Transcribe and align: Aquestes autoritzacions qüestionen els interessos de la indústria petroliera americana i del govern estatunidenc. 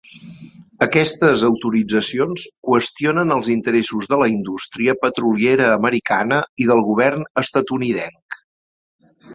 Aquestes 0.85 1.43
autoritzacions 1.49 2.45
qüestionen 2.69 3.35
els 3.37 3.51
interessos 3.57 4.09
de 4.15 4.19
la 4.23 4.31
indústria 4.33 4.97
petroliera 5.05 5.69
americana 5.77 6.43
i 6.65 6.69
del 6.73 6.85
govern 6.91 7.31
estatunidenc. 7.47 8.43